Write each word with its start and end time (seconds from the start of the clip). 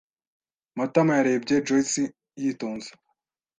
Matama 0.77 1.13
yarebye 1.17 1.55
Joyci 1.65 2.03
yitonze. 2.41 2.91